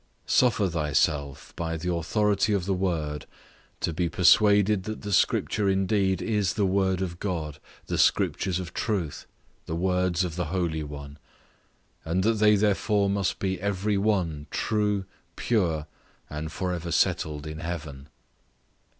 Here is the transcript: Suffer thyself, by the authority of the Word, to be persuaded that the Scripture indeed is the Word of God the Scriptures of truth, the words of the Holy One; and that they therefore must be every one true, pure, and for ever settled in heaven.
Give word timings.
Suffer 0.25 0.67
thyself, 0.67 1.53
by 1.55 1.77
the 1.77 1.93
authority 1.93 2.53
of 2.53 2.65
the 2.65 2.73
Word, 2.73 3.27
to 3.81 3.93
be 3.93 4.09
persuaded 4.09 4.81
that 4.85 5.03
the 5.03 5.13
Scripture 5.13 5.69
indeed 5.69 6.23
is 6.23 6.55
the 6.55 6.65
Word 6.65 7.03
of 7.03 7.19
God 7.19 7.59
the 7.85 7.99
Scriptures 7.99 8.57
of 8.59 8.73
truth, 8.73 9.27
the 9.67 9.75
words 9.75 10.23
of 10.23 10.37
the 10.37 10.45
Holy 10.45 10.81
One; 10.81 11.19
and 12.03 12.23
that 12.23 12.39
they 12.39 12.55
therefore 12.55 13.11
must 13.11 13.37
be 13.37 13.61
every 13.61 13.95
one 13.99 14.47
true, 14.49 15.05
pure, 15.35 15.85
and 16.31 16.51
for 16.51 16.73
ever 16.73 16.91
settled 16.91 17.45
in 17.45 17.59
heaven. 17.59 18.07